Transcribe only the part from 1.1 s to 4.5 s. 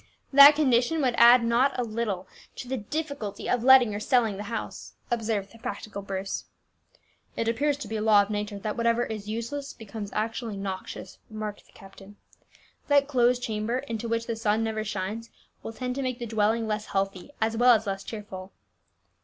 add not a little to the difficulty of letting or selling the